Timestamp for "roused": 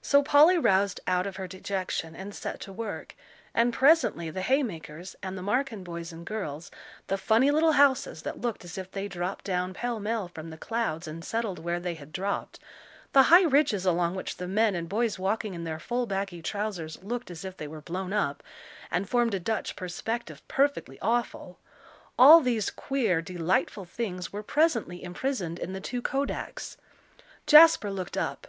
0.56-0.98